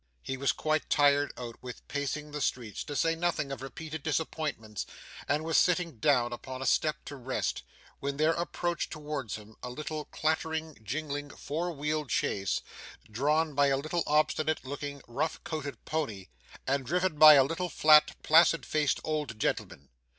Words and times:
He 0.23 0.35
was 0.35 0.51
quite 0.51 0.89
tired 0.89 1.31
out 1.37 1.61
with 1.61 1.87
pacing 1.87 2.31
the 2.31 2.41
streets, 2.41 2.83
to 2.85 2.95
say 2.95 3.13
nothing 3.15 3.51
of 3.51 3.61
repeated 3.61 4.01
disappointments, 4.01 4.87
and 5.27 5.43
was 5.45 5.59
sitting 5.59 5.99
down 5.99 6.33
upon 6.33 6.59
a 6.59 6.65
step 6.65 6.95
to 7.05 7.15
rest, 7.15 7.61
when 7.99 8.17
there 8.17 8.33
approached 8.33 8.89
towards 8.91 9.35
him 9.35 9.55
a 9.61 9.69
little 9.69 10.05
clattering 10.05 10.75
jingling 10.81 11.29
four 11.29 11.71
wheeled 11.71 12.09
chaise, 12.09 12.63
drawn 13.11 13.53
by 13.53 13.67
a 13.67 13.77
little 13.77 14.01
obstinate 14.07 14.65
looking 14.65 15.03
rough 15.07 15.43
coated 15.43 15.85
pony, 15.85 16.29
and 16.65 16.83
driven 16.83 17.19
by 17.19 17.35
a 17.35 17.43
little 17.43 17.69
fat 17.69 18.15
placid 18.23 18.65
faced 18.65 18.99
old 19.03 19.37
gentleman. 19.39 19.89